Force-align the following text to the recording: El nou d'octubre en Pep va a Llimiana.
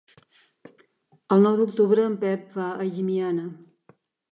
El 1.35 1.43
nou 1.43 1.59
d'octubre 1.59 2.07
en 2.13 2.17
Pep 2.25 2.57
va 2.59 2.73
a 2.79 2.91
Llimiana. 2.91 3.49